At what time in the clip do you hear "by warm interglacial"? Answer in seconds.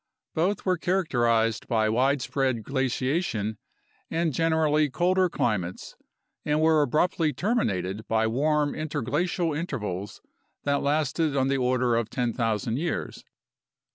8.07-9.53